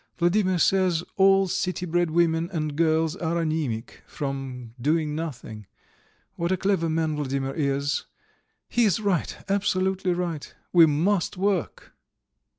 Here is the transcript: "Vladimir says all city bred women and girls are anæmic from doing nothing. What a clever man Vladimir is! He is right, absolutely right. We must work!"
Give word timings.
"Vladimir 0.17 0.57
says 0.57 1.03
all 1.15 1.47
city 1.47 1.85
bred 1.85 2.09
women 2.09 2.49
and 2.51 2.75
girls 2.75 3.15
are 3.17 3.35
anæmic 3.35 4.03
from 4.07 4.73
doing 4.81 5.13
nothing. 5.13 5.67
What 6.35 6.51
a 6.51 6.57
clever 6.57 6.89
man 6.89 7.15
Vladimir 7.17 7.53
is! 7.53 8.05
He 8.67 8.85
is 8.85 8.99
right, 8.99 9.37
absolutely 9.47 10.13
right. 10.13 10.55
We 10.73 10.87
must 10.87 11.37
work!" 11.37 11.93